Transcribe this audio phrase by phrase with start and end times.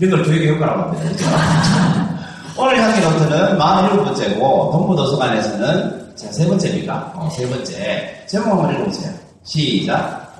[0.00, 2.18] 이런 걸 교육의 효과라고 합니다.
[2.56, 7.12] 오늘 향기 노트는 47번째고, 동부도서관에서는 자, 세 번째입니까?
[7.14, 8.24] 어, 세 번째.
[8.26, 9.12] 제목 한번 읽어보세요.
[9.44, 10.34] 시작.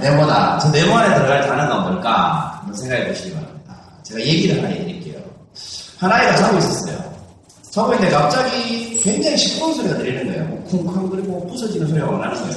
[0.00, 0.58] 네모다.
[0.58, 2.58] 저 네모 안에 들어갈 단어가 뭘까?
[2.58, 3.74] 한번 생각해 보시기 바랍니다.
[4.02, 5.18] 제가 얘기를 하나 해드릴게요.
[5.98, 7.05] 하나이가 자고 있었어요.
[7.84, 10.44] 있는데 갑자기 굉장히 시끄러운 소리가 들리는 거예요.
[10.46, 12.54] 뭐 쿵쾅 그리고 부서지는 소리가 나는 거예요.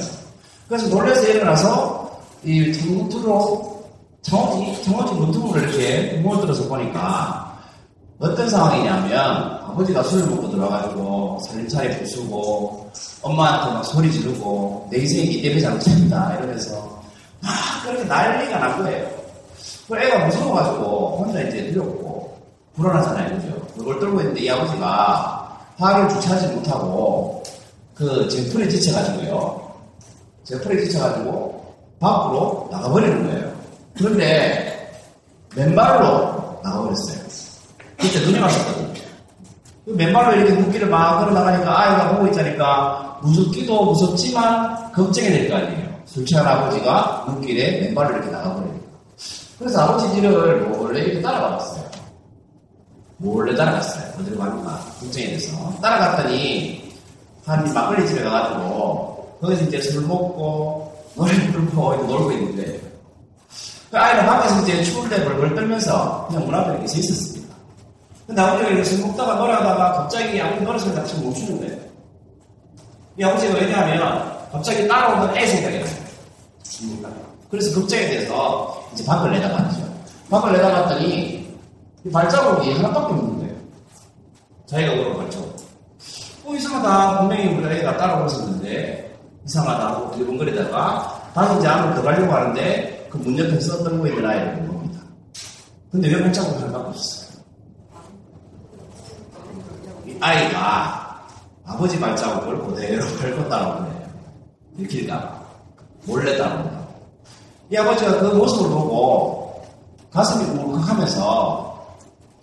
[0.68, 3.84] 그래서 놀라서 일어나서 이 창문으로
[4.22, 7.58] 창호지, 창호지 문틈으로 이렇게 문을 들어서 보니까
[8.18, 12.90] 어떤 상황이냐면 아버지가 술을 먹고 들어와가지고 살림살이 부수고
[13.22, 17.02] 엄마한테 막 소리 지르고 내 인생이 이 때문에 잘못했다 이러면서
[17.40, 17.52] 막
[17.84, 19.08] 그렇게 난리가 난 거예요.
[19.88, 22.09] 그 애가 무서워가지고 혼자 이제 누렸고
[22.80, 23.66] 불안하잖아요, 그죠?
[23.78, 27.42] 그걸 떨고 있는데 이 아버지가 화를 주체하지 못하고
[27.94, 29.70] 그 제풀에 지쳐가지고요.
[30.44, 33.52] 제풀에 지쳐가지고 밖으로 나가버리는 거예요.
[33.96, 34.90] 그런데
[35.54, 37.20] 맨발로 나가버렸어요.
[37.98, 38.90] 그때 눈이 왔었거든요.
[39.84, 45.56] 그 맨발로 이렇게 눈길을 막 걸어 나가니까 아이가 보고 있자니까 무섭기도 무섭지만 걱정이 될 거
[45.56, 45.90] 아니에요.
[46.06, 48.80] 술 취한 아버지가 눈길에 맨발로 이렇게 나가버리니까.
[49.58, 51.84] 그래서 아버지 뒤를 몰래 이렇게 따라가봤어요.
[53.20, 54.12] 몰래 따라갔어요.
[54.18, 54.80] 어디로 가는가
[55.12, 56.90] 돼서 따라갔더니
[57.44, 62.80] 한 막걸리 집에 가가지고 거기서 이제 술 먹고 노래 부르고 놀고 있는데
[63.90, 67.54] 그 아이가 밖에서 이제 추운데 벌벌 떨면서 그냥 문 앞에 이렇게 서 있었습니다.
[68.26, 71.78] 근데 아버지가 이렇게 술 먹다가 놀아다가 갑자기 아버지 노래 소리 같이 멈추는 거예요.
[73.18, 77.14] 이 아버지가 왜냐하면 갑자기 따라오는 애 생각이 나요.
[77.50, 79.78] 그래서 걱정이 돼서 이제 밖을 내다봤죠.
[80.30, 81.39] 밖을 내다봤더니 이
[82.12, 83.54] 발자국이 하나밖에 없는 거예요.
[84.66, 85.56] 자기가 걸은 발자국.
[86.46, 87.18] 어, 이상하다.
[87.20, 93.36] 분명히 우리가 애가 따라오고 있었는데, 이상하다 하고 들bun거리다가 다시 이제 안으로 들어가려고 하는데, 그 문
[93.38, 95.00] 옆에 서 떨고 있는 아이를 본 겁니다.
[95.90, 97.40] 근데 왜 발자국이 하나밖에 없었어요?
[100.06, 101.26] 이 아이가
[101.66, 104.08] 아버지 발자국을 그대로 밟고 따라오는 거예요.
[104.76, 105.40] 들킬까?
[106.04, 106.80] 몰래 따라온다.
[107.70, 109.62] 이 아버지가 그 모습을 보고
[110.12, 111.69] 가슴이 울컥하면서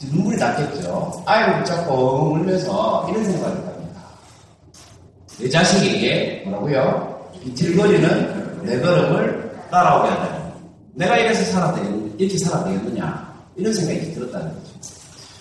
[0.03, 1.23] 눈물이 났겠죠.
[1.25, 4.01] 아이를 붙잡고 엉 울면서 이런 생각을 합니다.
[5.39, 7.29] 내 자식에게 뭐라고요?
[7.43, 10.37] 비틀거리는 내 걸음을 따라오게 한다.
[10.93, 13.27] 내가 이래서 살아야 되겠, 이렇게 살아야 되겠느냐.
[13.55, 14.71] 이런 생각이 들었다는 거죠.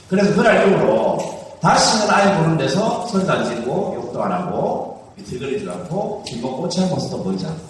[0.09, 1.19] 그래서 그날 이후로
[1.61, 6.91] 다시는 아이 보는 데서 소리도 안 지르고 욕도 안 하고 비틀거리지도 않고 길 먹고 체한
[6.91, 7.61] 모습도 보이지 않고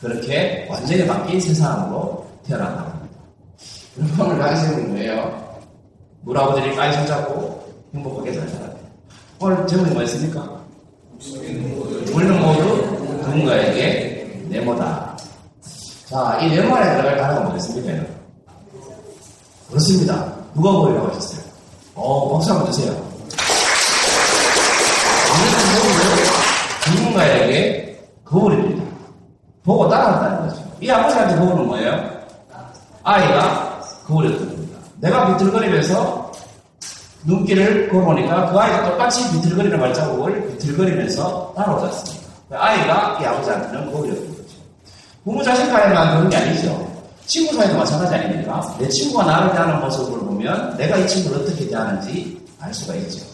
[0.00, 3.18] 그렇게 완전히 바뀐 새 사람으로 태어난다고 합니다.
[3.98, 5.49] 여러분 가르치는 뭐예요?
[6.22, 7.64] 물아버지를 까이 손잡고
[7.94, 8.80] 행복하게 잘 살아야 돼요.
[9.40, 10.60] 오늘 제목이 뭐였습니까?
[12.12, 12.76] 우리는 모두
[13.26, 15.16] 누군가에게 네모다.
[16.06, 17.92] 자, 이 네모 안에 들어갈 단어가 뭐겠습니까?
[17.92, 18.14] 여러분?
[19.68, 20.32] 그렇습니다.
[20.54, 21.40] 누가 보이라고 하셨어요?
[21.94, 23.10] 어, 박수 한번 주세요.
[26.94, 28.84] 누군가에게 거울입니다.
[29.64, 30.62] 보고 따라한다는 거죠.
[30.80, 32.10] 이 아버지한테 거울은 뭐예요?
[33.04, 34.69] 아이가 거울이었던 겁니다.
[35.00, 36.32] 내가 비틀거리면서
[37.24, 42.28] 눈길을 걸어보니까 그 아이가 똑같이 비틀거리는 발자국을 비틀거리면서 따라오지 않습니까?
[42.48, 44.42] 그 아이가 이 아버지한테는 거울이었던 거죠.
[45.24, 46.90] 부모 자식 간에만 그런 게 아니죠.
[47.26, 48.76] 친구 사이도 마찬가지 아닙니까?
[48.78, 53.24] 내 친구가 나를 대하는 모습을 보면 내가 이 친구를 어떻게 대하는지 알 수가 있죠.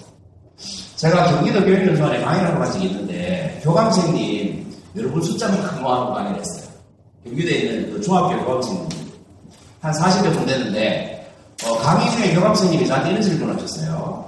[0.97, 6.67] 제가 경기도 교육연수원에 강의를 하러 간 적이 있는데 교감생님 여러분 숫자만 강화하고 강의를 했어요.
[7.25, 8.89] 경기도에 있는 그 중학교 교감생님
[9.81, 11.16] 한 40여 분 됐는데
[11.67, 14.25] 어, 강의 중에 교감생님이 저한테 이런 질문을 하셨어요.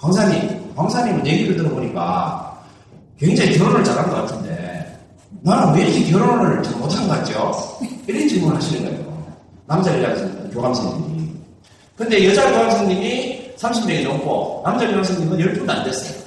[0.00, 2.58] 강사님, 강사님은 얘기를 들어보니까
[3.18, 4.98] 굉장히 결혼을 잘한 것 같은데
[5.42, 7.78] 나는 왜 이렇게 결혼을 잘 못한 것 같죠?
[8.06, 9.34] 이런 질문을 하시는 거예요.
[9.66, 11.30] 남자 여자 교감생님이.
[11.96, 16.18] 근데 여자 교감생님이 30명이 넘고 남자 교감생님은 10분도 안 됐어요.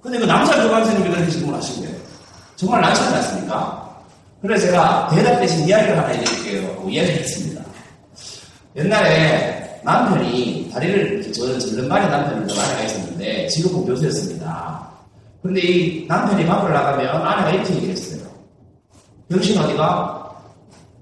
[0.00, 1.96] 근데 그 남자 교감생님이 그렇게 질문을 하신 거예요.
[2.56, 3.82] 정말 난처하지 않습니까?
[4.40, 6.70] 그래서 제가 대답 대신 이야기를 하나 해드릴게요.
[6.70, 7.62] 하고 이야기를 했습니다.
[8.76, 14.90] 옛날에 남편이 다리를 저는 절름발의 남편이 좀 아내가 있었는데 지금은 교수였습니다.
[15.40, 18.22] 그런데 이 남편이 밖을 나가면 아내가 이렇게 얘기했어요.
[19.28, 20.36] 병신 어디가?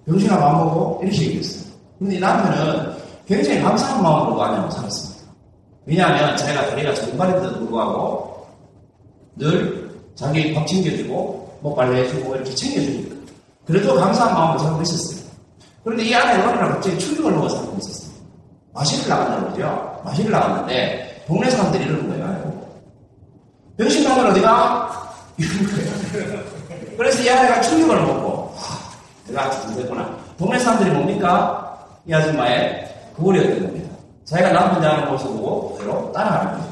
[0.06, 1.00] 병신아 밥 먹어?
[1.02, 1.72] 이렇게 얘기했어요.
[1.98, 2.94] 근데 이 남편은
[3.26, 5.20] 굉장히 감사한 마음으로 아내하고 살았습니다.
[5.84, 8.46] 왜냐하면 자기가 다리가 절름발인데도 불구하고
[9.36, 13.14] 늘 자기 밥 챙겨주고 뭐 빨래해주고 이렇게 챙겨주니까
[13.66, 15.20] 그래도 감사한 마음으로 살고 있었어요.
[15.84, 18.09] 그런데 이 아내가 어느 날 갑자기 충격을 먹어 살고 있었어요.
[18.72, 20.00] 마실을 나간다고 그러죠.
[20.04, 22.60] 마실을 나갔는데 동네 사람들이 이러는 거예요.
[23.76, 25.12] 병신 놈은 어디가?
[25.38, 25.66] 이러는
[26.12, 26.42] 거예요.
[26.96, 28.78] 그래서 이 아내가 충격을 먹고 하,
[29.26, 30.16] 내가 잘됐구나.
[30.38, 31.78] 동네 사람들이 뭡니까?
[32.06, 33.90] 이 아줌마의 거울이었던 겁니다.
[34.24, 36.70] 자기가 남편 자는 모습을 보고 그대로 따라가는 거죠.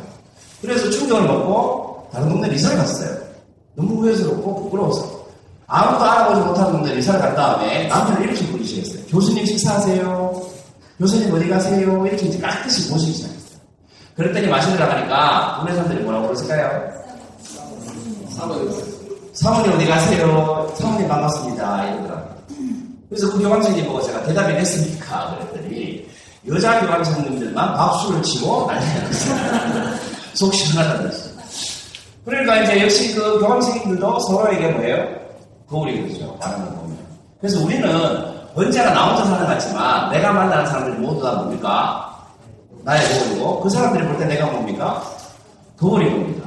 [0.61, 3.17] 그래서 충격을 먹고 다른 동네 이사를 갔어요.
[3.75, 5.19] 너무 후회스럽고 부끄러워서.
[5.67, 9.05] 아무도 알아보지 못하는 동네 이사를 간 다음에 남편을 이렇게 부르시겠어요.
[9.07, 10.48] 교수님 식사하세요.
[10.99, 12.07] 교수님 어디 가세요?
[12.07, 13.59] 이렇게 이제 깍듯이 보시기 시작했어요.
[14.17, 16.91] 그랬더니 마시러 나가니까 동네 사람들이 뭐라고 그랬을까요?
[19.33, 20.75] 사모님 어디 가세요?
[20.77, 21.89] 사모님 반갑습니다.
[21.89, 22.39] 이러더라고요.
[23.09, 25.37] 그래서 그 교감생님 보고 제가 대답이 됐습니까?
[25.37, 26.05] 그랬더니
[26.49, 29.95] 여자 교감생님들만 박수를 치고 난리가 났어요.
[30.35, 31.29] 속 시원하다는 듯이.
[32.25, 35.07] 그러니까 이제 역시 그 교감생님들도 서로에게 뭐예요?
[35.69, 36.37] 거울이 그죠.
[36.39, 36.99] 걸 보면.
[37.41, 42.05] 그래서 우리는 언제나 나 혼자 사는 것 같지만 내가 만나는 사람들이 모두 다 뭡니까?
[42.85, 45.03] 나의 거울이고 그 사람들이 볼 때 내가 뭡니까?
[45.79, 46.45] 거울이 봅니다.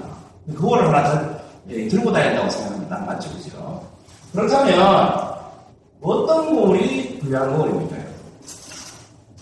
[0.59, 2.97] 거울을 하나 더 예, 들고 다닌다고 생각합니다.
[2.99, 3.29] 맞죠?
[3.31, 3.81] 그죠?
[4.33, 4.75] 그렇다면
[6.01, 7.95] 어떤 거울이 불량한 거울입니까?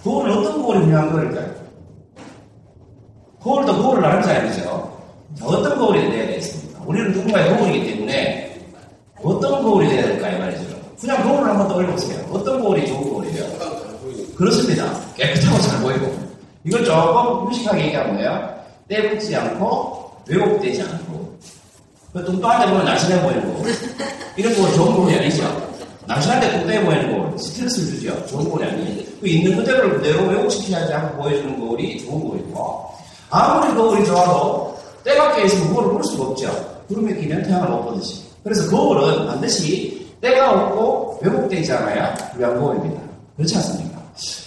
[0.04, 1.60] 거울은 어떤 거울이 불량한 거울일까요?
[3.42, 4.22] 거울도 거울을.
[4.22, 5.00] 그죠?
[5.38, 6.82] 자, 어떤 거울이 돼야 되겠습니까?
[6.86, 8.62] 우리는 누군가의 거울이기 때문에
[9.24, 10.38] 어떤 거울이 돼야 될까요?
[11.00, 12.26] 그냥 거울을 한번 떠올려보세요.
[12.32, 13.46] 어떤 거울이 좋은 거울이에요?
[14.36, 14.94] 그렇습니다.
[15.16, 16.14] 깨끗하고 잘 보이고.
[16.66, 18.50] 이걸 조금 무식하게 얘기하면 뭐예요?
[18.88, 21.38] 떼붙지 않고, 왜곡되지 않고.
[22.12, 23.64] 그 뚱뚱한 데 보면 날씬해 보이는 거.
[24.36, 25.70] 이런 거 좋은 거울이 아니죠.
[26.06, 27.40] 날씬한 데 뚱뚱해 보이는 거울.
[27.40, 28.28] 스트레스를 주죠.
[28.28, 29.04] 좋은 거울이 아니에요.
[29.22, 32.90] 그 있는 그대로 그대로 왜곡시키지 않고 보여주는 거울이 좋은 거울이고.
[33.30, 36.82] 아무리 거울이 좋아도 때 밖에 있으면 거울을 볼 수가 없죠.
[36.88, 38.24] 구름에 끼면 태양을 못 보듯이.
[38.44, 41.20] 그래서 거울은 반드시 때가 없고
[42.34, 43.02] 불량 거울입니다.
[43.36, 44.02] 그렇지 않습니까?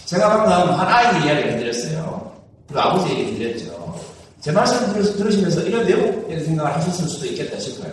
[0.07, 2.33] 제가 방금 한 아이들 이야기를 해드렸어요.
[2.67, 3.95] 그리고 아버지 얘기 해드렸죠.
[4.41, 7.93] 제 말씀 을 들으시면서 이런 왜곡된 생각을 하셨을 수도 있겠다 싶어요.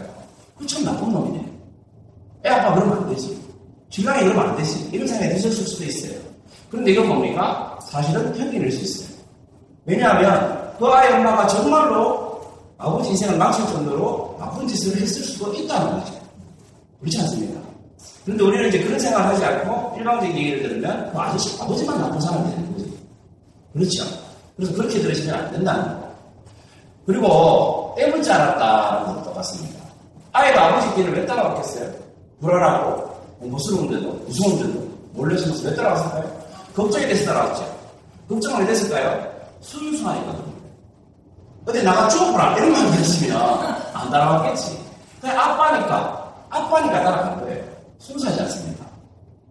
[0.58, 1.46] 그참 나쁜 놈이네.
[2.46, 3.40] 애 아빠 그러면 안 되지.
[3.90, 4.90] 신랑이 그러면 안 되지.
[4.92, 6.20] 이런 생각이 드셨을 수도 있어요.
[6.70, 7.78] 그런데 이건 뭡니까?
[7.84, 9.18] 사실은 편견일 수 있어요.
[9.86, 12.42] 왜냐하면 그 아이 엄마가 정말로
[12.78, 16.14] 아버지 인생을 망칠 정도로 나쁜 짓을 했을 수도 있다는 거죠.
[17.00, 17.60] 그렇지 않습니까?
[18.26, 22.52] 그런데 우리는 이제 그런 생각을 하지 않고 일방적인 얘기를 들으면 그 아저씨, 아버지만 나쁜 사람이
[22.52, 22.98] 되는 거지.
[23.74, 24.04] 그렇죠.
[24.56, 26.10] 그래서 그렇게 들으시면 안 된다는 거.
[27.06, 29.80] 그리고 때문지 않았다는 것도 똑같습니다.
[30.32, 31.92] 아이가 아버지 길을 왜 따라왔겠어요?
[32.40, 33.10] 불안하고,
[33.40, 36.40] 무서운데도, 무서운데도, 몰래 숨어서 왜 따라왔을까요?
[36.76, 37.78] 걱정이 돼서 따라왔죠.
[38.30, 39.32] 걱정을 왜 됐을까요?
[39.62, 40.36] 순수하니까.
[41.66, 42.58] 어디 나가 죽어보라.
[42.58, 43.38] 이런 말 들었으면
[43.94, 44.80] 안 따라왔겠지.
[45.20, 46.19] 그냥 아빠니까,
[46.50, 47.64] 아빠니까 따라간 거예요.
[48.00, 48.86] 순수하지 않습니까?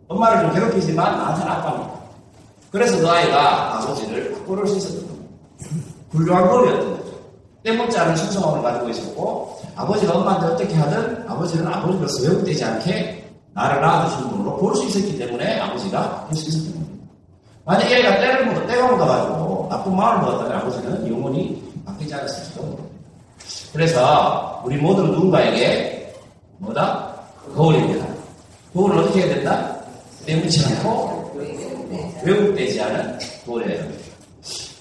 [0.09, 1.99] 엄마를 좀 괴롭히지만 나한테는 아빠니까.
[2.71, 5.29] 그래서 그 아이가 아버지를 바꿔올 수 있었던 겁니다.
[6.11, 7.19] 훌륭한 거리였던 거죠.
[7.63, 14.31] 때묻지 않은 순수함을 가지고 있었고, 아버지가 엄마한테 어떻게 하든 아버지는 아버지로서 왜곡되지 않게 나를 낳아주신
[14.31, 17.05] 분으로 볼 수 있었기 때문에 아버지가 할수 있었던 겁니다.
[17.65, 22.89] 만약 얘가 때를 묻어, 때가 묻어가지고 나쁜 마음을 먹었다면 아버지는 영원히 바뀌지 않았을지도 모릅니다.
[23.73, 25.98] 그래서 우리 모든 누군가에게
[26.59, 27.15] 뭐다?
[27.55, 28.07] 거울입니다.
[28.75, 29.77] 거울을 어떻게 해야 된다?
[30.27, 31.41] 때묻지 않고
[32.25, 33.19] 왜곡되지 않은
[33.79, 34.05] 됩니다.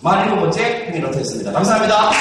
[0.01, 1.51] 만 일곱 번째 행위 노트였습니다.
[1.51, 2.11] 감사합니다.